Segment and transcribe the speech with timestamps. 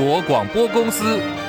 [0.00, 1.39] 国广播公司。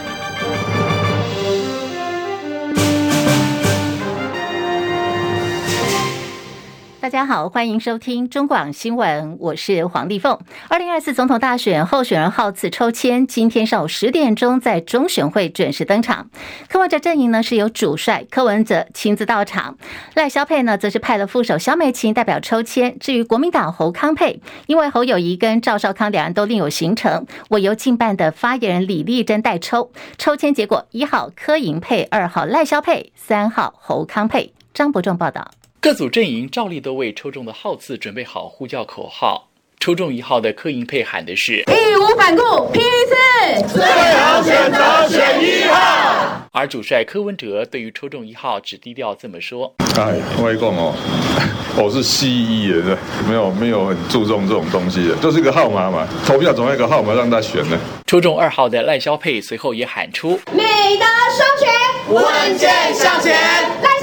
[7.11, 10.39] 大家好，欢迎收听中广新闻，我是黄丽凤。
[10.69, 16.29] 二零二四总统大选候选人号次抽签，今天上午十点钟在中选会准时登场。
[16.69, 19.77] 柯文哲阵营呢是由主帅柯文哲亲自到场，
[20.13, 22.97] 赖萧配呢则是派了副手萧美琴代表抽签。
[22.97, 29.91] 至于国民党侯康配，因为侯友谊跟赵少康两人都另有行程，我由竞办的发言人李丽珍代抽。
[30.17, 34.53] 抽签结果：一号柯盈配，二号赖萧配，三号侯康配。
[34.73, 35.51] 张伯仲报道。
[35.83, 39.47] 各组阵营照例都为抽中的号次准备好呼叫口号。
[39.79, 50.93] 抽中一号的柯银佩喊的是“义无反顾，拼一次最好选择选一号”，而主帅柯文哲对于抽中一号只低调这么说：“哎，我讲哦，
[51.75, 52.95] 我是西医的，
[53.27, 60.61] 没有没有很注重这种东西的，就是一个号码嘛，投票总要一个号码让他选的。”抽中二号的赖萧佩随后也喊出：“美
[60.99, 63.33] 德双全，稳健向前。”
[63.81, 64.00] 赖。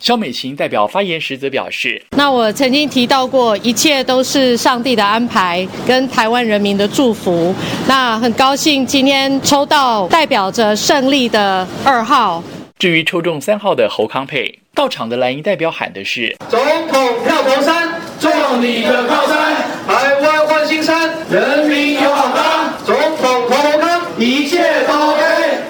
[0.00, 7.54] 萧美琴代表发言时则表示：“那我曾经提到过，一切都是上帝的安排跟台湾人民的祝福。
[7.86, 12.42] 那很高兴今天抽到代表着胜利的二号。
[12.78, 19.54] 至于抽中三号的侯康佩，到场的蓝营代表喊的是：总统票头山，做你的靠山，
[19.86, 25.22] 台湾换新山，人民有好当，总统投侯康，一切都 OK。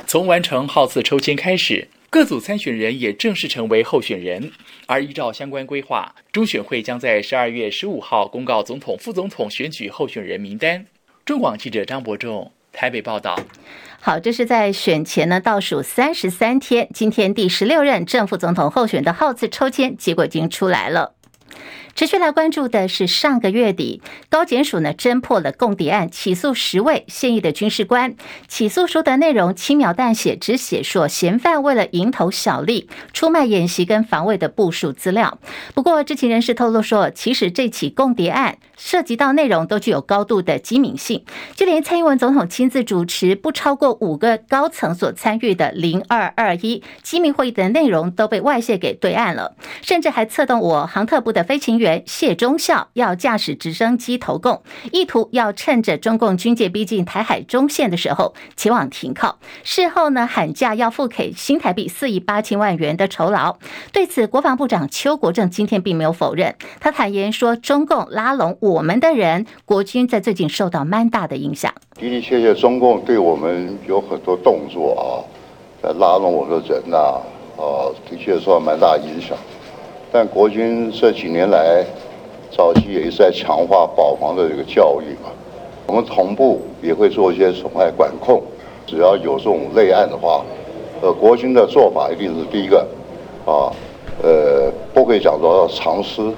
[0.07, 4.51] 从完成号次抽签开始。”各组参选人也正式成为候选人，
[4.87, 10.85] 而依照相关规划，中选会将在十二月十五号公告总统、副总统选举候选人名单。
[11.25, 13.39] 中广记者张伯仲台北报道。
[14.01, 21.15] 好，这是在选前呢倒数三十三天，今天第十六任正副总统候选的号次抽签结果已经出来了。
[22.01, 28.15] 持续来关注的是，上个月底高检署呢侦破了共谍案，起诉十位现役的军事官。
[28.49, 35.39] 起诉书的内容轻描淡写，只写说嫌犯为了蝇头小利，出卖演习跟防卫的部署资料。
[35.75, 41.23] 不过知情人士透露说，其实这起共谍案涉及到内容都具有高度的机敏性，
[41.55, 51.90] 就连蔡英文总统亲自主持不超过五个高层所参与的零二二一机密会议的内容都被外泄给对岸了，甚至还策动我航特部的飞行员。
[52.07, 54.63] 谢忠孝要驾驶直升机投共，
[54.93, 59.39] 意图要趁着中共军舰逼近台海中线的时候前往停靠。
[59.63, 63.57] 事后呢，喊价要付给新台币四亿八千万元的酬劳。
[63.93, 71.73] 对此，国防部长邱国正今天并没有否认，他坦言说，中共拉拢我们的人，国军在最近受到蛮大的影响。
[71.97, 75.03] 的的确确，中共对我们有很多动作啊，
[75.83, 77.21] 在拉拢我们的人呐，
[77.57, 79.37] 啊，的确受到蛮大影响。
[80.13, 81.85] 但国军这几年来，
[82.51, 85.31] 早期也一直在强化保防的这个教育嘛。
[85.87, 88.43] 我们同步也会做一些损害管控。
[88.87, 90.45] 只要有这种类案的话，
[91.01, 92.85] 呃，国军的做法一定是第一个，
[93.47, 93.71] 啊，
[94.21, 96.35] 呃，不会讲到藏私、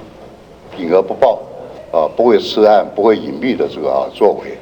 [0.77, 1.39] 隐而不报，
[1.91, 4.55] 啊，不会吃案、不会隐蔽的这个啊作为。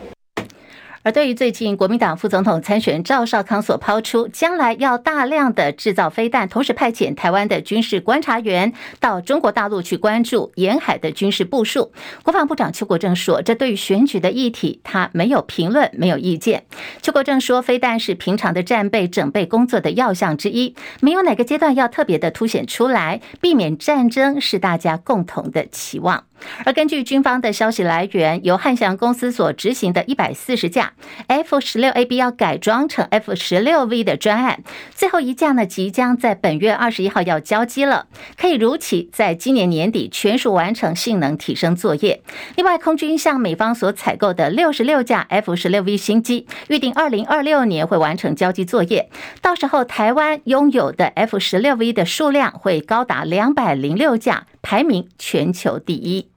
[1.04, 11.92] 而对于最近国民党副总统参选赵少康所抛出将来要大量的制造飞弹，同时派遣台湾的军事观察员到中国大陆去关注沿海的军事部署，
[12.24, 16.66] 国防部长邱国正说，这对于选举的议题他没有评论，没有意见。
[17.02, 26.26] 邱国正说，飞弹是平常的战备整备工作的要项之一，没有哪个阶段要特别的凸显出来，避免战争是大家共同的期望。
[26.66, 30.91] 而根据军方的消息来源，由汉翔公司所执行的一百四十架
[31.28, 34.64] F 十六 A B 要改装成 F 十六 V 的专案，
[34.94, 38.08] 最后一架呢即将在本月二十一号要交机了，
[38.38, 42.22] 可以如期在今年年底全数完成性能提升作业。
[42.56, 49.10] 另外，空军向美方所采购的六十六架 F 十六 V 新机，预定二零二六年会完成交机作业，
[49.42, 56.31] 到时候台湾拥有的 F 十六 V 的数量会高达两百零六架，排名全球第一。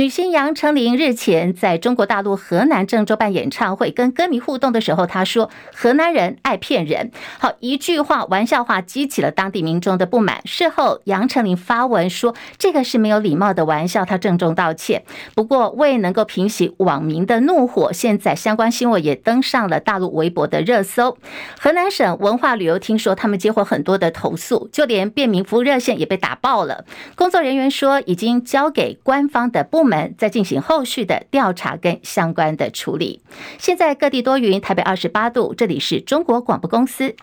[0.00, 10.40] 女星杨丞琳日前在中国大陆河南郑州办演唱会，跟歌迷互动的时候，她说：“河南人爱骗人。”好，一句话玩笑话激起了当地民众的不满。
[10.46, 15.02] 事后，杨丞琳发文说：“这个是没有礼貌的玩笑，她郑重道歉。”
[15.36, 21.18] 不过，为能够平息网民的怒火，现在相关新闻也登上了大陆微博的热搜。
[21.60, 26.86] 河南省文化旅游厅说，他们接获很多的投诉，就连便民服务热线也被打爆了。
[27.14, 29.89] 工作人员说，已经交给官方的部门。
[29.90, 33.20] 们在进行后续的调查跟相关的处理。
[33.58, 37.16] 现在各地多云，台北二十八度，这里是中国广播公司。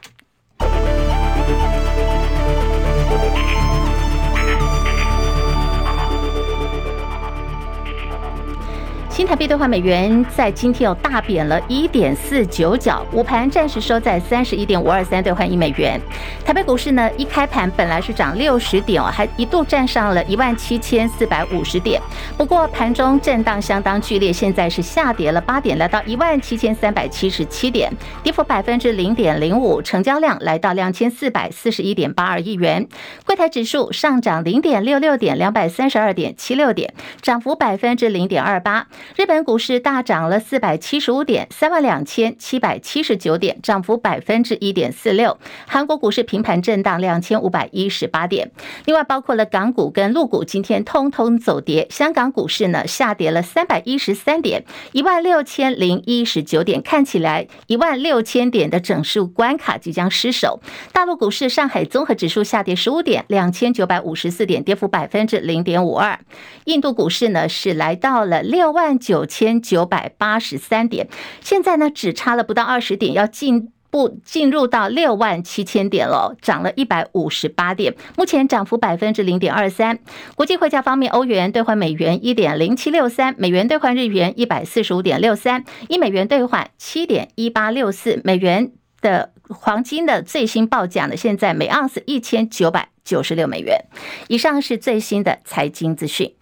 [9.17, 15.99] 新台币兑换美元在今天又大贬了一点四九角，午盘暂时收在三十一点五二三兑换一美元。
[16.45, 21.99] 台北股市呢，一开盘本来是涨六十点哦，还一度站上了一万七千四百五十点，
[22.37, 27.91] 不过盘中震荡相当剧烈，现在是下跌了八点，来到一万七千三百七十七点，
[28.21, 32.87] 跌幅百分之零点零五，成交量来到两千四百四十一点八二亿元。
[33.25, 38.85] 柜台指数上涨零点六六点，两百三十二点七六点，涨幅百分之零点二八。
[39.15, 45.37] 日本股市大涨了四百七十五点，三万两千七百七十九点，涨幅百分之一点四六。
[45.65, 48.51] 韩国股市平盘震荡两千五百一十八点。
[48.85, 51.87] 另外，包括了港股跟陆股今天通通走跌。
[51.89, 60.59] 香港股市呢，下跌了三百一十三点，一万六千零一十九点，看起来一万六千点的整数关卡即将失守。
[60.91, 66.19] 大陆股市，上海综合指数下跌十五点，两千九百五十四点，跌幅百分之零点五二。
[66.65, 68.96] 印度股市呢，是来到了六万。
[68.99, 71.07] 九千九百八十三点，
[71.41, 79.99] 现在呢只差了不到二十点，要进步进入到六万七千点了，涨了一百五十八点，目前涨幅百分之零点二三。
[80.35, 88.71] 国际汇价方面，欧元兑换美元一点零七六三，美元兑换日元一百四十五点六三，一美元兑换七点一八六四，美元
[89.01, 93.85] 的黄金的最新报价呢，现在每盎司一千九百九十六美元。
[94.27, 96.33] 以上是最新的财经资讯。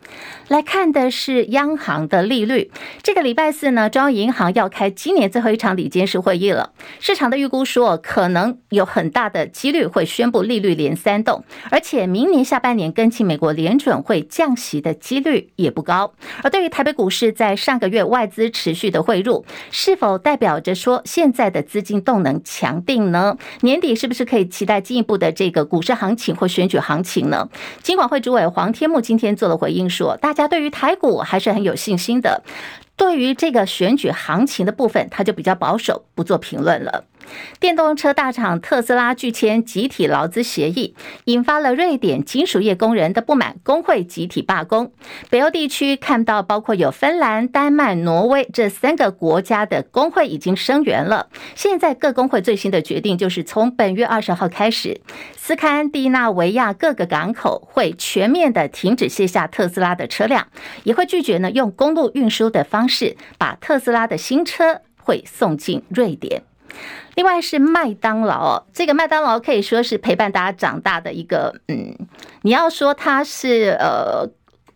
[0.49, 2.71] 来看的是央行的利率。
[3.01, 6.73] 这个礼拜四呢，中央银行要开今年最后一场理监事会议了。
[6.99, 16.13] 市场的预估说，可能有很大的几率会宣布利率连三动，而且明年下半年跟进美国联准会降息的几率也不高。
[16.43, 23.37] 而对于台北股市，在上个月外资持续的汇入，是否代表着说现在的资金动能强定定呢？
[23.61, 27.49] 年底是不是可以期待进一步的这个股市行情或选举行情呢？
[27.83, 29.89] 金管会主委黄天木今天做了回应。
[29.89, 32.43] 说大家对于台股还是很有信心的，
[32.97, 37.05] 对于这个选举行情的部分，他就比较保守，不做评论了。
[37.59, 40.93] 电动车大厂特斯拉拒签集体劳资协议，
[41.23, 44.91] 引发了瑞典金属业工人的不满，工会集体罢工。
[45.31, 51.29] 北欧地区看到，包括有芬兰、丹麦、挪威这三个国家的工会已经声援了。
[51.55, 55.01] 现在各工会最新的决定就是，从本月二十号开始，
[55.35, 60.47] 斯堪的纳维亚各个港口会全面的停止卸下特斯拉的车辆，
[60.83, 66.43] 也会拒绝呢用公路运输的方是把特斯拉的新车会送进瑞典。
[67.15, 71.95] 另外是麦当劳，这个麦当劳可以说是陪伴大家长大的一个，嗯，
[72.41, 74.29] 你要说它是呃。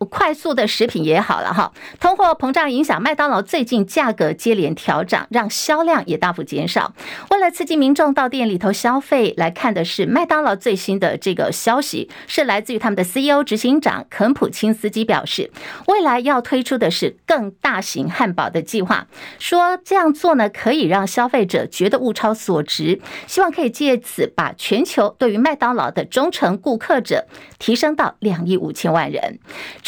[0.06, 6.94] 快速的食品也好了哈，通货膨胀影响，麦当劳最近价格接连调涨，让销量也大幅减少。
[7.30, 15.50] 为了刺激民众到店里头消费，来看的是麦当劳最新的这个消息，是来自于他们的 CEO 执行长肯普钦斯基表示，
[15.86, 19.06] 未来要推出的是更大型汉堡的计划，
[19.38, 27.26] 说这样做呢可以让消费者觉得物超所值，希望可以借此把全球对于麦当劳的忠诚顾客者
[27.58, 29.38] 提升到两亿五千万人。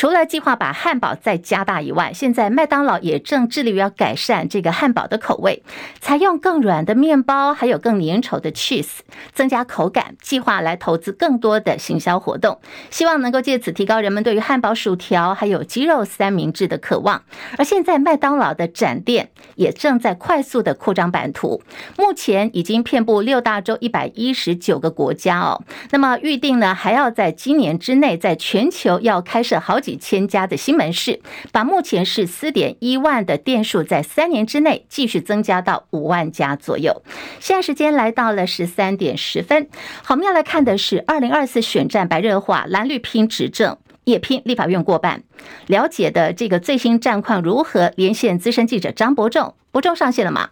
[0.03, 5.63] 除了计划把汉堡再加大以外，现在麦当劳也正致力于要改善这个汉堡的口味，
[6.01, 8.99] 采用更软的面包，还有更粘稠的 cheese，
[9.33, 10.17] 增加口感。
[10.21, 12.61] 计划来投资更多的行销活动，
[12.91, 17.23] 希望能够借此提高人们对于汉堡、薯条还有鸡肉三明治的渴望。
[17.57, 21.63] 而现在麦当劳的展店也正在快速的扩张版图，
[21.97, 25.63] 目前已经遍布六大洲一百一十九个国家哦。
[25.93, 29.92] 那么预定呢，还要在今年之内，在全球要开设好几。
[29.93, 31.21] 几千家的新门市，
[31.53, 37.03] 把目前是四点一万的店数，在三年之内继续增加到五万家左右。
[37.41, 39.69] 现在时间来到了十三点十分，
[40.03, 45.25] 好，我们要来看的是二零二四选战白热化，蓝绿拼执政，也拼立法院过半。
[45.67, 47.93] 了解的这个最新战况如何？
[47.97, 50.49] 连线资深记者张伯仲，伯仲上线了吗？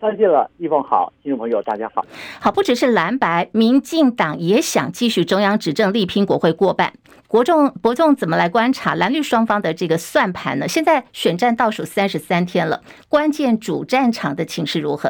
[0.00, 2.04] 上线了，一峰好，听众朋友大家好。
[2.40, 6.94] 好，不只是蓝白，民进党也想继续中央执政，力拼国会过半。
[7.32, 10.68] 伯仲伯仲怎么来观察蓝绿双方的这个算盘呢？
[10.68, 15.08] 现在选战倒数三十三天了，关键主战场的情势如何？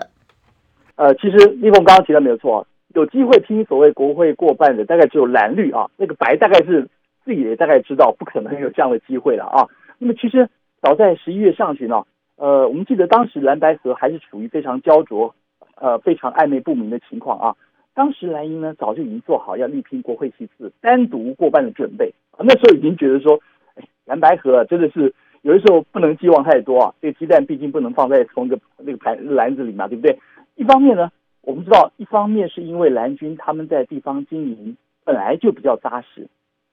[0.95, 2.65] 呃，其实一峰刚刚提的没有错，
[2.95, 6.89] 有机会拼所谓国会过半的，大概只有蓝绿啊，那个白大概是
[7.25, 9.67] 自己也大概知道，不可能有这样的机会了啊。
[9.99, 10.49] 那么其实
[10.81, 12.05] 早在十一月上旬呢。
[12.37, 15.35] 呃，我们记得当时蓝白河还是处于非常焦灼，
[15.75, 17.57] 呃，非常暧昧不明的情况啊。
[17.95, 22.13] 当时蓝营呢，早就已经做好要力拼国会席次、单独过半的准备。
[22.33, 23.41] 啊，那时候已经觉得说，
[23.75, 26.95] 哎，蓝白合真的是有的时候不能寄望太多啊。
[27.01, 30.19] 这个鸡蛋毕竟不能放在同一个那个盘篮子里嘛，对不对？
[30.57, 31.11] 一方面呢，
[31.43, 36.29] 我们知道，一方面是因为蓝军他们在地方经营本来就比较扎实，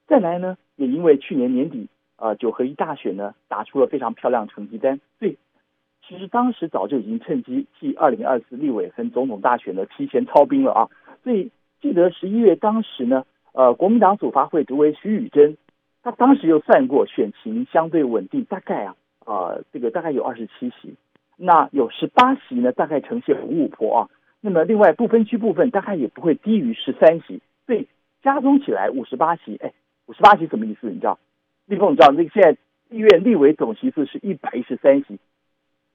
[0.06, 1.88] 再来呢，也因为去年年底。
[2.22, 5.38] 呃九合一大选呢打出了非常漂亮成绩单，所以
[6.06, 10.88] 其实当时早就已经趁机替二零二四立委和总统大选呢提前操兵了啊。
[11.22, 11.50] 所以
[11.80, 15.56] 记得十一月当时呢，呃国民党组发会主委徐宇珍，
[16.02, 20.94] 他当时又算过选情相对稳定，大概啊啊、呃、这个大概有二十七席，
[21.36, 24.08] 那有十八席呢大概呈现五五坡啊。
[24.40, 27.86] 那么另外不分区部分大概也不会低于十三席，所以
[28.22, 29.72] 加总起来五十八席，哎，
[30.06, 30.88] 五十八席什么意思？
[30.88, 31.18] 你知道？
[31.66, 32.56] 立峰，你知道那个现在
[32.88, 35.18] 立院立委总席次是一百一十三席，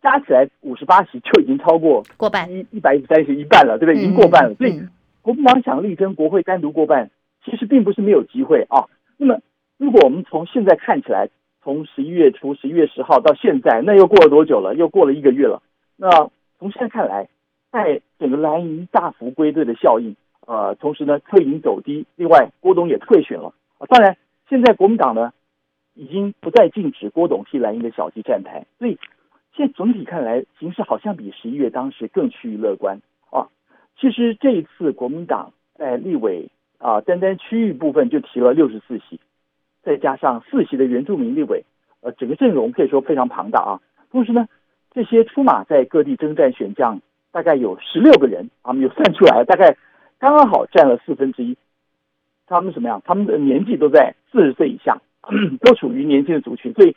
[0.02, 3.96] 加起来五十八席就已经超过过半一一百一十三席一半了，对不对？
[3.96, 4.52] 已经过半了。
[4.52, 4.80] 嗯、所以
[5.26, 7.10] 国民党想力争国会单独过半，
[7.44, 8.86] 其实并不是没有机会啊。
[9.18, 9.40] 那么
[9.78, 11.30] 如果我们从现在看起来，
[11.64, 14.76] 从十一月初十一月十号到现在，那又过了多久了？
[14.76, 15.64] 又过了一个月了。
[15.98, 16.30] 那
[16.60, 17.28] 从现在看来。
[17.72, 20.16] 在整个蓝营大幅归队的效应，
[20.48, 23.86] 呃，同时呢，退营走低，另外郭董也退选了啊。
[23.88, 24.16] 当然，
[24.48, 25.34] 现在国民党呢，
[25.94, 28.98] 已经不再禁止郭董替蓝营的小弟站台，所以
[29.54, 33.02] 现在总体看来，形势好像比十一月当时更趋于乐观。
[34.00, 39.20] 其实这一次国民党在立委啊，单单区域部分就提了六十四席，
[39.84, 41.64] 再加上四席的原住民立委，
[42.02, 43.82] 呃，整个阵容可以说非常庞大啊。
[44.12, 44.48] 同时呢，
[44.92, 47.02] 这些出马在各地征战选将。
[47.32, 49.76] 大概有十六个人，他们有算出来，大概
[50.20, 51.58] 刚刚好占了四分之一。
[52.48, 53.02] 他们什么样？
[53.04, 55.02] 他们的年纪都在四十岁以下，
[55.60, 56.72] 都属于年轻的族群。
[56.72, 56.96] 所以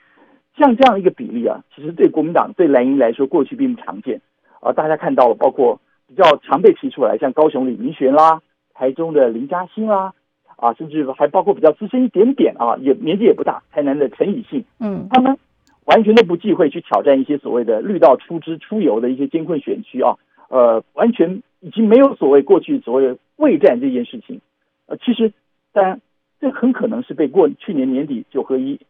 [0.57, 4.21] 像这样一个比例啊，其实对国民党、对蓝营来说，过去并不常见。
[4.61, 8.41] 啊，大家看到了，包括比较常被提出来，像高雄李明玄啦，
[8.75, 10.15] 台中的林嘉欣啦，
[10.57, 15.37] 啊，甚至还包括比较资深一点点啊，也年纪也不大，台南的陈以信，嗯，他们
[15.85, 20.17] 完全都不忌讳去挑战一些所谓的绿道出枝出游的一些艰困选区啊。
[20.49, 24.41] 呃，完全已经没有所谓过去所谓的畏战这件事情，
[24.87, 25.31] 呃，其实
[25.75, 26.01] 当然
[26.41, 28.81] 这很可能是被过去年年底九合一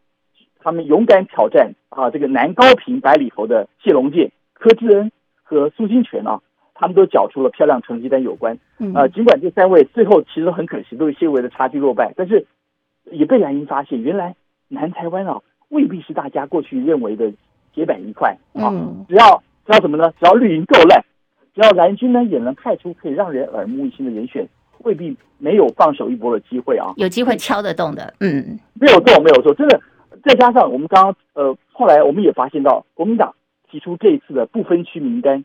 [0.61, 5.11] 他们勇敢挑战啊，这个南高平百里头的谢龙介、柯志恩
[5.43, 6.41] 和苏金泉啊，
[6.79, 8.57] 他们都缴出了漂亮成绩单有关。
[8.95, 12.47] 呃，尽管这三位最后其实很可惜都是些微的差距落败，但是
[13.11, 14.37] 也被蓝营发现，原来
[14.69, 17.33] 南台湾啊未必是大家过去认为的
[17.75, 18.71] 铁板一块啊，
[19.09, 20.13] 只要只要什么呢？
[20.21, 21.05] 只要绿营够烂。
[21.55, 24.47] 只要蓝军呢也能派出可以让人耳目一新的人选，
[24.85, 26.93] 未必没有放手一搏的机会啊！
[26.97, 29.81] 有机会敲得动的，嗯，没有动，没有错，真的。
[30.23, 33.35] 再加上我们刚刚呃，后来我们也发现到，国民党
[33.69, 35.45] 提出这一次的不分区名单，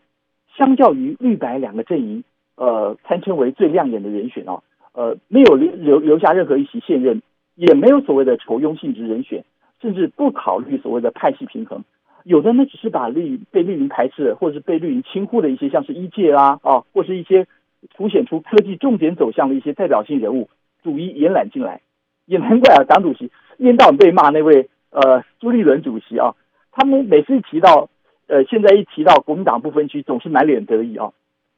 [0.58, 2.24] 相较于绿白两个阵营，
[2.56, 4.62] 呃，堪称为最亮眼的人选啊，
[4.94, 7.22] 呃，没有留留留下任何一席现任，
[7.56, 9.44] 也没有所谓的酬庸性质人选，
[9.82, 11.84] 甚至不考虑所谓的派系平衡。
[12.24, 17.46] 有的呢，只是把绿被绿营排斥，或者是被绿营轻忽的一些，像是医界啊，啊，或是一些
[17.96, 20.50] 凸显出科技重点走向的一些代表性人物，
[20.84, 21.82] 逐一延揽进来。
[22.26, 26.34] 也难怪啊，党主席一天到被骂那位呃朱立伦主席啊，
[26.72, 27.90] 他们每次提到
[28.28, 31.12] 呃，现在一提到国民党不分区，总是满脸得意啊。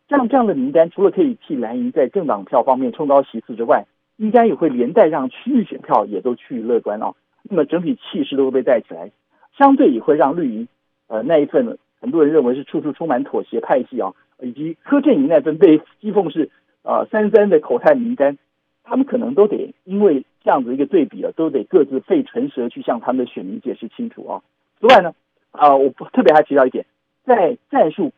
[0.08, 3.86] 像这样的名单，除了可以替蓝营在政党票方面冲高席次之外，
[4.18, 7.14] 应该也会连带让区域选票也都趋于乐观啊。
[7.44, 9.12] 那么整体气势都会被带起来。
[9.58, 10.68] 相对也会让绿营，
[11.08, 16.50] 呃，那一份很多人认为是处处充满妥协派系啊，以及柯阵营那份被讥讽是
[16.84, 18.38] 呃三三的口袋名单，
[18.84, 24.42] 他们可能都得因为这样子一个对比啊，都得各自费唇舌去向他们的选民解释清楚啊。
[24.80, 25.14] 此外呢，
[25.60, 26.86] 呃，我特别还提到一点，
[27.26, 28.12] 在战术，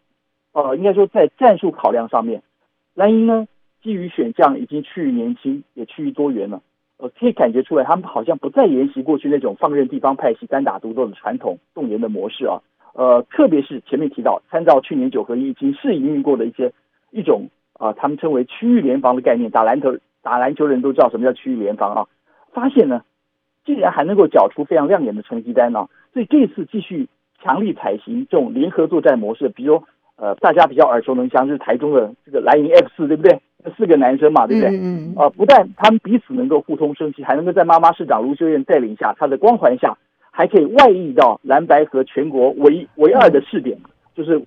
[0.54, 2.42] 呃，应该说在战术考量上面，
[2.94, 3.48] 蓝营呢
[3.82, 6.62] 基于选将已经趋于年轻，也趋于多元了。
[6.98, 12.60] 呃，可以感觉出来，他们好像不再沿袭过去那种放任地方派系单打独斗的传统动员的模式啊。
[12.94, 16.74] 呃，特别是前面提到，参照去年九合一已经试营运过的一些
[17.12, 19.52] 一种啊、呃，他们称为区域联防的概念。
[19.52, 22.08] 打篮球打篮球人都知道什么叫区域联防啊。
[22.52, 23.04] 发现呢，
[23.64, 25.88] 竟然还能够缴出非常亮眼的成绩单啊。
[26.14, 27.08] 所以这次继续
[27.42, 29.82] 强力采行这种联合作战模式，比如
[30.16, 33.40] 呃，大家比较耳熟能详就是台中的这个蓝营 F 四，对不对？
[33.78, 34.78] 四个男生嘛，对不对？
[34.78, 35.16] 嗯嗯。
[35.16, 39.98] 啊，不但他们彼此能够互通声息，还能够在妈妈市长卢秀燕带领下，他的光环下，
[40.32, 43.78] 还可以外溢到蓝白和全国唯唯二的试点，
[44.16, 44.42] 就是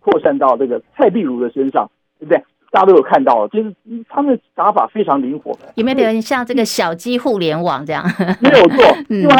[0.00, 2.42] 扩散到这个蔡壁如的身上，对不对？
[2.72, 3.72] 大家都有看到，就是
[4.08, 5.56] 他们的打法非常灵活。
[5.76, 8.04] 有没有点像这个小鸡互联网这样？
[8.40, 8.96] 没有错。
[9.08, 9.36] 另外，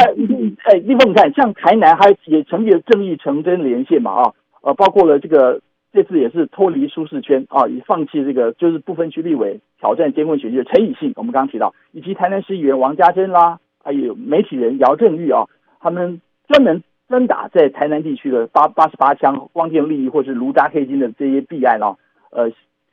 [0.66, 5.60] 哎，立峰，你看，像台南还也成立了正义成真连线嘛，啊，呃，包括了这个。
[5.94, 15.44] 这次也是脱离舒适圈啊，也放弃这个就是不分区立委挑战监控选举的陈以信，我们刚刚提到，以及台南市议员王家珍啦，还有媒体人姚正玉啊，
[15.80, 21.94] 他们专门专打在台南地区的八八十八枪、光电利益或是卢渣黑金的这些弊案啊，
[22.30, 22.50] 呃，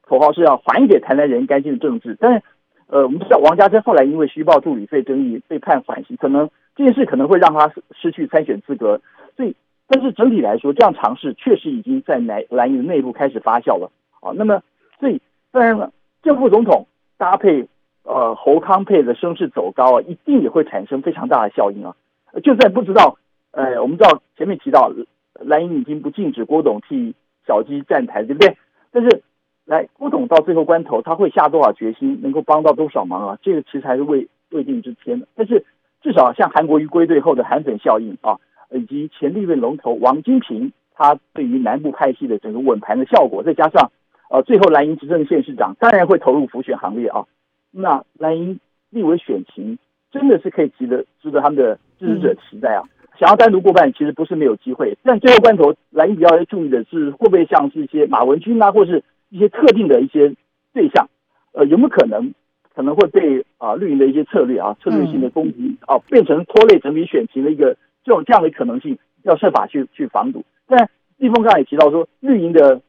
[0.10, 2.18] 口号是要还给台南人干净的政治。
[2.20, 2.42] 但是
[2.88, 9.00] 呃，我们知道王家珍后来因为虚报助理费争议被判缓刑，可能这件事可能会让他失去参选资格。
[9.38, 9.56] 所以，
[9.88, 14.34] 但是整体来说，这样尝试确实已经在蓝蓝营内部开始发酵了啊。
[14.36, 14.64] 那么，
[15.00, 15.92] 所以当然了，
[16.24, 16.88] 正副总统
[17.20, 17.68] 搭配
[18.02, 21.96] 呃侯康配的声势走高啊，一定也会产生非常大的效应啊。
[22.44, 23.20] 就算不知道，
[23.52, 24.92] 呃，我们知道前面提到
[25.36, 27.14] 蓝营已经不禁止郭董替
[27.46, 28.58] 小鸡站台，对不对？
[28.92, 29.22] 但是。
[29.70, 33.38] 来，郭董到最后关头，他会下多少决心，能够帮到多少忙啊？
[33.44, 35.28] 这个其实还是未未定之天的。
[35.36, 35.64] 但是
[36.02, 38.36] 至少像韩国瑜归队后的韩粉效应啊，
[38.72, 43.92] 以及前立委龙头王金平，他对于南部派系的整个稳盘的效果，再加上
[44.32, 47.24] 呃最后蓝营执政县市长当然会投入浮选行列啊。
[47.70, 48.60] 那蓝营
[48.90, 49.78] 立委选情
[50.12, 52.82] 真的是可以值得值得他们的支持者期待啊！
[53.20, 54.98] 想要单独过半，其实不是没有机会。
[55.04, 60.34] 但最后关头，蓝营比较要注意的是，会不会像是一些马文君啊，或是一些特定的一些
[60.74, 61.08] 对象，
[61.54, 62.34] 呃，有没有可能
[62.74, 70.44] 可能会被啊绿营的一些策略啊策略性的攻击啊，变成拖累整体选情的一个这种这样的可能性，要设法去去防堵。
[70.68, 72.82] 但立峰刚才也提到说，绿营的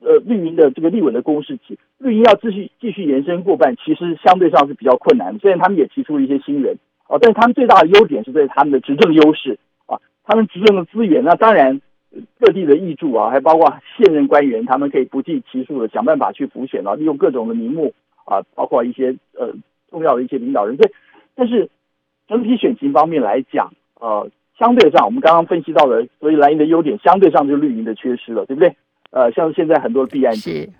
[0.00, 1.58] 呃绿营的这个立委的攻势，
[1.98, 5.38] 绿营要继续继续延伸过半，其实相对上是比较困难的。
[5.38, 11.80] 虽然他们也提出了一些新人啊，但是他们最大的优点是在他们的执政优势啊，他们执政的资源，那当然。
[12.38, 17.94] 各地的挹注啊，还包括现任官员，他们可以不计其数的想办法去浮选啊，利用各种的名目
[18.26, 19.54] 啊，包括一些呃
[19.90, 20.76] 重要的一些领导人。
[20.76, 20.92] 对，
[21.34, 21.70] 但是
[22.28, 24.28] 整体选情方面来讲，呃，
[24.58, 28.76] 相对上我们刚刚分析到的，所以蓝营的优点相对上就是绿营的缺失了，对不对？
[29.10, 30.34] 呃，像现在很多的弊案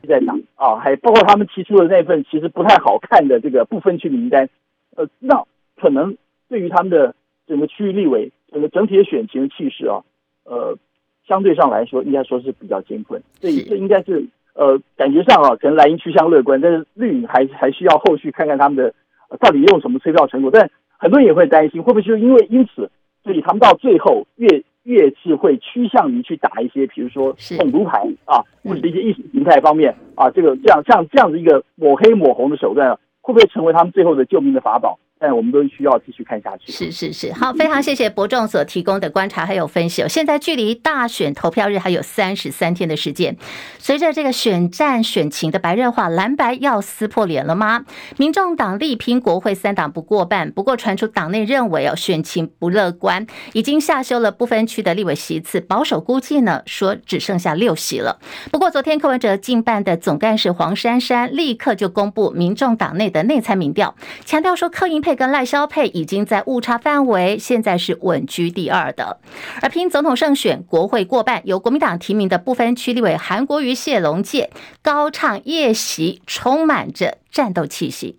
[0.07, 4.49] 在打啊，还包括他们提出的那份其实不太好看的这个不分区名单，
[4.97, 5.43] 呃，那
[5.77, 6.17] 可能
[6.49, 7.15] 对于他们的
[7.47, 10.03] 整个区域立委整个整体的选情的气势啊，
[10.45, 10.77] 呃。
[11.27, 14.25] 相对上来说，应该说是比较艰困，所以这应该是
[14.55, 18.93] 呃，感觉上啊，可能莱茵趋向乐观，但是绿营还还需要后续看看他们的、
[19.31, 20.51] 呃、到底用什么催票成果。
[20.51, 22.91] 但很多人也会担心，会不会就因为因此，
[23.25, 34.99] 所以他们到最后越越是会趋向于去打一些，比如说统独牌啊，或者一些意识形态方面啊，这个这样像这样子一个抹黑抹红的手段，会不会成为他们最后的救命的法宝？
[35.23, 36.73] 但我们都需要继续看下去。
[36.73, 40.05] 是是是，好，非常谢谢伯仲所提供的观察还有分析。
[40.09, 43.37] 现在距离大选投票日还有三十三天的时间，
[43.79, 47.85] 随着这个选战选情的白热化，蓝白要撕破脸了吗？
[48.17, 58.19] 民众党力拼国会三党不过半，不过传出党内认为哦选情不乐观，已经下修了不分区的立委席次，保守估计呢说只剩下六席了。
[58.51, 65.12] 不过昨天柯文哲竞办的总干事黄珊珊立刻就公布民众党内的内参民调，强调说柯银配。
[65.15, 69.19] 跟赖萧配已经在误差范围，现在是稳居第二的。
[69.61, 74.51] 而拼总统胜选、国会过半，由国民党提名的部分区立委韩国瑜、谢龙介
[74.83, 78.19] 高唱夜袭，充满着战斗气息。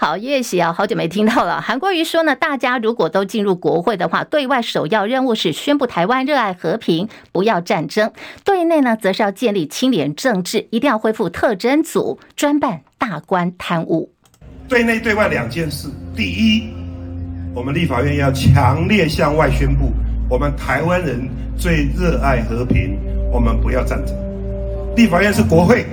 [0.00, 1.60] 好叶喜啊，好久没听到了。
[1.60, 8.08] 韩国瑜说呢，大家如果都进入国会的话，对外首要任务是宣布台湾热爱和平，不要战争；
[8.44, 14.08] 对内呢，则是要建立清廉政治，一定要恢复特侦组专办大官贪污。
[14.68, 16.68] 对内对外两件事，第一，
[17.52, 19.90] 我们立法院要强烈向外宣布，
[20.30, 22.96] 我们台湾人最热爱和平，
[23.32, 24.14] 我们不要战争。
[24.94, 25.84] 立法院是国会，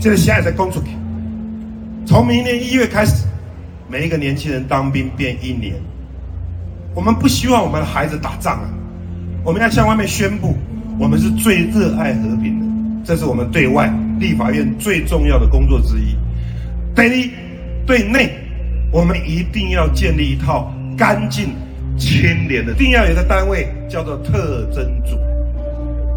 [0.00, 0.96] 这个现在在公出去。
[2.06, 3.24] 从明年一月开始，
[3.88, 5.74] 每一个年轻人当兵变一年。
[6.94, 8.68] 我们不希望我们的孩子打仗啊！
[9.44, 10.56] 我们要向外面宣布，
[10.98, 12.66] 我们是最热爱和平的。
[13.04, 16.16] 这是我们对外立法院最重要的工作之一。
[16.94, 17.30] 第一，
[17.86, 18.32] 对内，
[18.90, 21.54] 我们一定要建立一套干净、
[21.96, 25.16] 清廉的，一定要有一个单位叫做特侦组，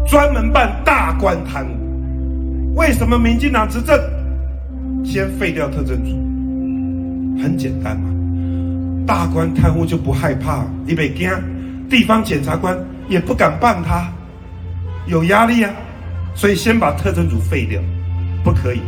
[0.06, 2.74] 专门办大官贪污。
[2.74, 3.96] 为什么民进党执政？
[5.04, 8.08] 先废掉特征组，很简单嘛，
[9.06, 11.30] 大官贪污就不害怕，你别惊，
[11.88, 12.76] 地方检察官
[13.08, 14.10] 也不敢办他，
[15.06, 15.70] 有压力啊，
[16.34, 17.80] 所以先把特征组废掉，
[18.42, 18.80] 不可以。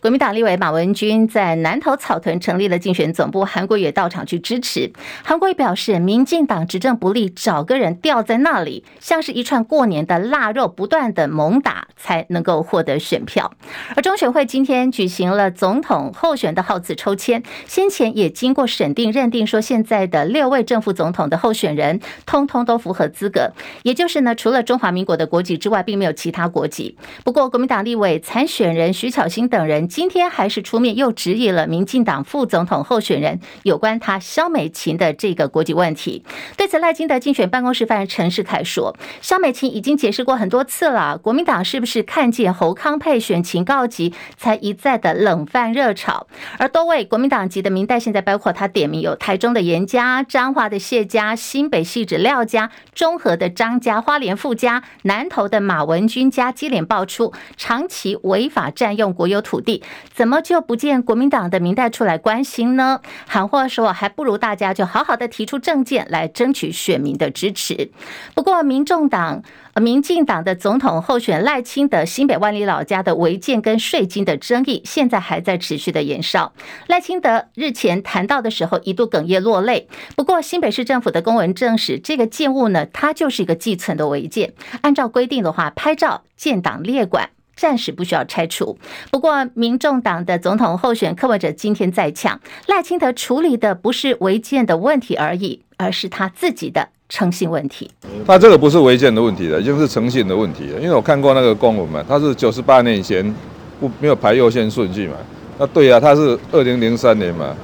[0.00, 4.92] 国民党立委马文君在南投草屯成立了竞选总部，韩国也到场去支持。
[5.24, 13.52] 韩国瑜表示，民进党执政不力，找个人吊在那里，像是一串过年的腊肉，不断的猛打才能够获得选票。
[13.96, 23.50] 而中选会今天举行了总统候选的号次抽签，先前也经过审定认定说，现在的六位正副总统的候选人通通都符合资格，
[23.82, 26.96] 也就是呢，除了中华民国的国籍之外，并没有其他国籍。
[27.24, 29.87] 不过，国民党立委参选人徐巧芯等人。
[29.88, 36.24] 今天还是出面又质疑了民进党副总统候选人有关他萧美琴的这个国籍问题。
[36.56, 46.26] 对此，赖清德竞选办公室发言人陈世凯说：“萧美琴已经解释过很多次了，国民党是不是看见侯康沛选情告急，才一再的冷饭热炒？
[46.58, 59.77] 而多位国民党籍的民代，现在包括他点名有台中的严家、彰化的谢家、新北汐止廖家、中和的张家、花莲傅家、南投的马文君家，接连爆出长期违法占用国有土地，
[60.12, 63.00] 怎么就不见国民党的民代出来关心呢？
[63.26, 67.90] 喊话说，还不如大家就好好的提出政见来争取选民的支持。
[68.34, 69.42] 不过，民众党。
[69.78, 76.52] 民进党的总统候选赖清德新北万里老家的违建跟税金的争议，现在还在持续的延烧。
[76.88, 79.86] 赖清德日前谈到的时候，一度哽咽落泪。
[80.16, 84.52] 不过新北市政府的公文证实，这个建物呢，它就是一个寄存的违建。
[84.80, 88.78] 按照规定的话，拍照建档列管，暂时不需要拆除。
[89.10, 96.88] 不过民众党的总统候选柯文哲今天在呛，赖清德处理的不是违建的问题而已，而是他自己的。
[97.10, 97.90] 诚信问题，
[98.26, 100.78] 他这个不是违建的问题了，已经是诚信的问题了。
[100.78, 103.34] 因为我看过那个公文嘛，他是九十八年以前
[103.80, 105.14] 不没有排优先顺序嘛。
[105.58, 107.56] 那对啊，他是二零零三年嘛，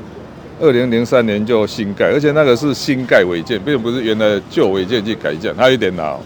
[0.59, 6.19] 二零零三年就新盖，而且那个是新盖违建，并不是原来旧违建去改建，他有点老。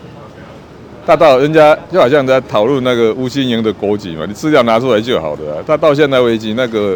[1.09, 5.65] 他到人家就好像在讨论那个吴新营的国籍嘛，你资料拿出来就好了啊。
[5.67, 6.95] 他到现在为止，那个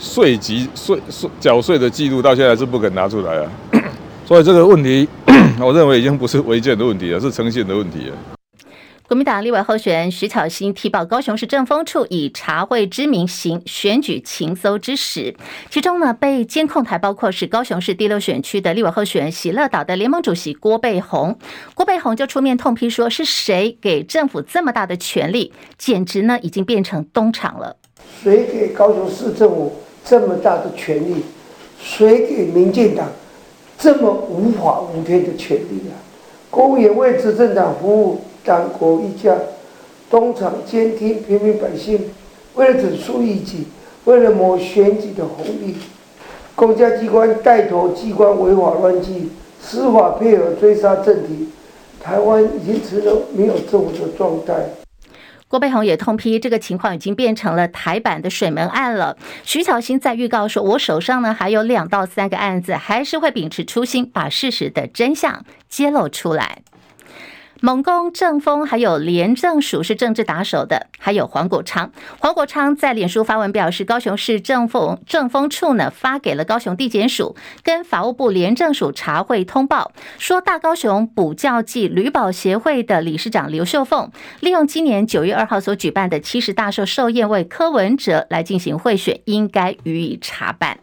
[0.00, 3.52] 税籍税税缴税的记录到现在是不肯拿出来啊。
[4.24, 5.06] 所以这个问题，
[5.60, 8.35] 我认为已经不是违建的问题了，是诚信的问题了。
[9.08, 15.36] 国民党立委候选人徐巧芯提报高雄市政风处以查会之名行选举情搜之实，
[15.70, 21.38] 其中呢被监控台包括是高雄市第六选区的立委候选人喜乐岛的联盟主席郭背红，
[21.76, 27.76] 郭背红就出面痛批说，是谁给政府这么大的权力，简直呢已经变成东厂了。
[28.20, 31.22] 谁给高雄市政府这么大的权力？
[31.80, 33.06] 谁给民进党？
[33.78, 35.94] 这么无法无天的权利啊！
[36.50, 39.36] 公务员为执政党服务，党国一家，
[40.08, 42.00] 东厂监听平民百姓，
[42.54, 43.66] 为了整肃异己，
[44.04, 45.76] 为了谋选举的红利，
[46.54, 49.30] 公家机关带头机关违法乱纪，
[49.60, 51.48] 司法配合追杀政敌，
[52.00, 54.54] 台湾已经成了没有政府的状态。
[55.48, 59.16] 郭背红也痛批，这个情况已经变成了台版的水门案了。
[59.44, 66.62] 徐巧芯在预告说：“我手上呢还有两到三个案子，还是会秉持初心，把事实的真相揭露出来。”
[67.60, 71.90] 猛攻政风，还有廉政署是政治打手的，还有黄国昌。
[72.18, 90.78] 黄国昌在脸书发文表示，高雄市政风政风处呢发给了高雄地检署跟法务部廉政署查会通报，说大高雄补教暨旅保协会的理事长刘秀凤利用今年九月二号所举办的七十大寿寿宴为柯文哲来进行贿选，应该予以查办。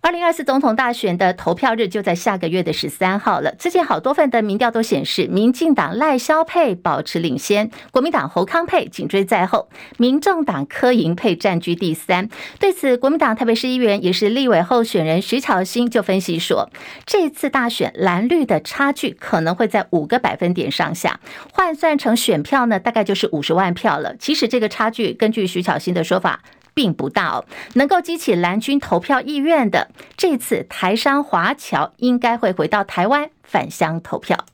[0.00, 3.52] 二零二四总统大选的投票日就在下个月的十三号了。
[3.56, 12.28] 之前好多份的民调都显示，民进党赖萧配保持领先，国民党侯康配紧追在后，民众党柯银配占据第三。
[12.60, 16.70] 对此，国民党台北市议员也是立委候选人徐巧芯就分析说，
[17.04, 21.18] 这次大选蓝绿的差距可能会在五个百分点上下，
[21.52, 24.14] 换算成选票呢，大概就是五十万票了。
[24.16, 26.40] 其实这个差距，根据徐巧芯的说法。
[26.78, 27.42] 并不大，
[27.74, 34.46] 能够激起蓝军投票意愿的，这次台商华侨应该会回到台湾返乡投票。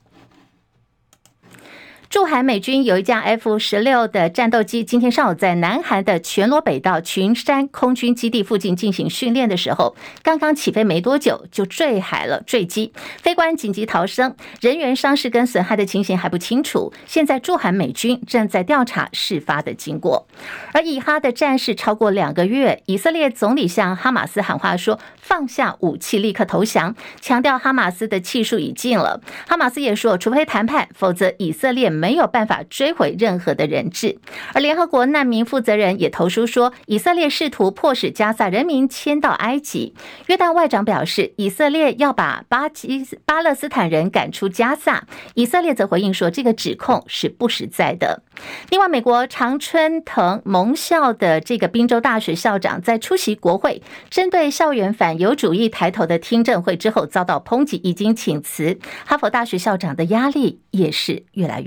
[2.09, 16.93] 驻韩美军有一架 F 十六的战斗机，今天上午在南韩的全罗北道群山空军基地附近进行训练的时候，刚刚起飞没多久就坠海了，坠机，飞官紧急逃生，人员伤势跟损害的情形还不清楚。
[17.05, 20.27] 现在驻韩美军正在调查事发的经过。
[20.73, 29.19] 而以哈的战事超过两个月，以色列总理向哈马斯喊话说放下武器，立刻投降，强调哈马斯的气数已尽了。
[29.47, 32.15] 哈马斯也说，除非谈判，否则以色列没。
[32.15, 34.19] 有办法追回任何的人质，
[34.53, 39.93] 而联合国难民负责人也投书说，以色列试图迫使加萨人民迁到埃及。
[40.27, 45.05] 约旦外长表示，以色列要把巴基巴勒斯坦人赶出加萨。
[45.33, 48.23] 以色列则回应说，这个指控是不实在的。
[48.69, 58.79] 另外，美国常春藤盟校的这个宾州大学校长在出席国会针对校园反犹主义抬头的听证会之后遭到抨击，已经请辞。
[59.05, 61.65] 哈佛大学校长的压力也是越来越。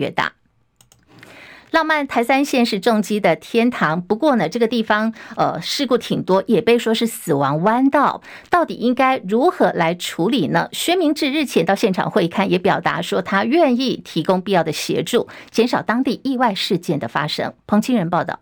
[1.70, 8.22] 浪漫台三线是重机的天堂，不过呢，这个地方呃事故挺多，也被说是死亡弯道。
[8.48, 10.68] 到底应该如何来处理呢？
[10.72, 17.52] 薛明志日前到现场会勘，也表达说他愿意提供必要的协助，减少当地意外事件的发生。
[17.66, 18.40] 彭清仁报道。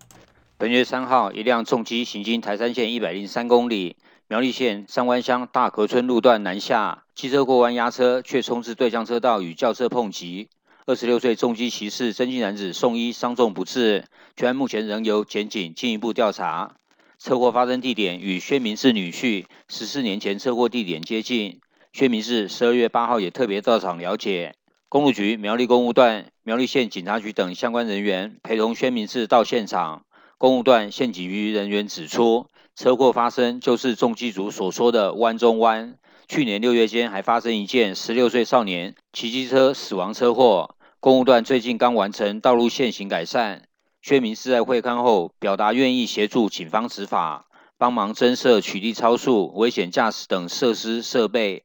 [0.57, 3.97] 本月三号，一辆重机行经台三线一百零三公里，
[4.29, 10.49] 苗栗县三湾乡大河村路段南下，机车过弯压车，却冲至对向车道与轿车碰击。
[10.89, 14.05] 二十六岁重机骑士曾经男子送医伤重不治，
[14.37, 16.77] 全案目前仍由检警进一步调查。
[17.19, 21.59] 车祸发生地点与薛明志女婿十四年前车祸地点接近，
[21.93, 24.55] 薛明志十二月八号也特别到场了解。
[24.89, 30.05] 公路局苗栗公务段、苗栗县警察局等相关人员陪同薛明志到现场。
[30.39, 32.47] 公务段县警局人员指出，
[32.77, 35.97] 车祸发生就是重机组所说的“弯中弯”。
[36.29, 40.76] 去年六月间还发生一件十六岁少年骑机车死亡车祸。
[40.99, 43.65] 公务段最近刚完成道路线行改善，
[44.01, 51.65] 薛明是在会勘后表达愿意协助警方执法，帮忙增设取缔超速、危险驾驶等设施设备。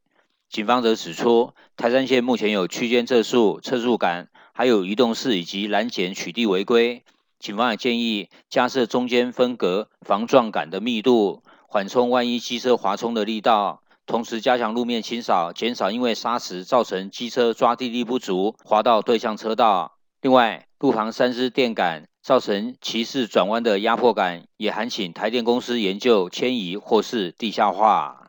[0.49, 7.03] 警方则指出，台三线目前有区间测速、测速杆，还有移动式以及拦检取缔违规。
[7.39, 13.81] 警方也建议加设中间分隔防撞杆的密度，缓冲万一机车滑冲的力道。
[14.11, 19.93] 同时加强路面清扫，减少因为砂石造成机车抓地力不足滑到对向车道。
[20.19, 28.27] 另外，路旁三支电杆造成骑士转弯的压迫感，也还请台电公司研究迁移或是地下化。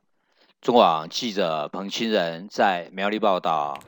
[0.61, 3.81] 中广记者彭清仁在苗栗报道。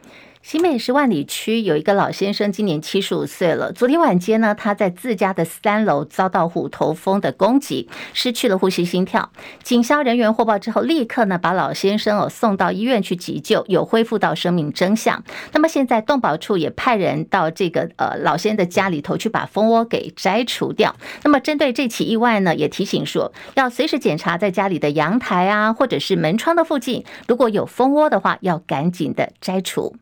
[0.44, 3.72] 新北市万里区有一个老先生，今年七十五岁了。
[3.72, 9.32] 昨天晚间呢，他在自家的三楼遭到虎头蜂的攻击，失去了呼吸心跳。
[9.62, 15.24] 警消人员获报之后，立刻呢把老先生哦送到医院去急救，有恢复到生命真相。
[15.52, 20.94] 那么现在动保处也派人到这个呃老先生的家里头去把蜂窝给摘除掉。
[21.22, 29.96] 那么针对这起意外呢，也提醒说要随时检查在家里的阳台啊，或者是门窗的附近，如果有蜂窝的话，要赶紧的摘除。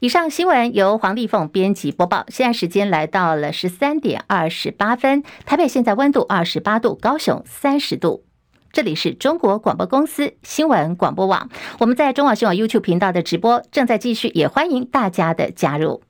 [0.00, 2.24] 以上新闻由黄丽凤编辑播报。
[2.28, 8.24] 现在时间来到了十三点二十八分，台北现在温度二十八度，高雄三十度。
[8.72, 16.02] 这里是中国广播公司新闻广播网，我们在中广新闻 YouTube 频道的直播正在继续，也欢迎大家的加入。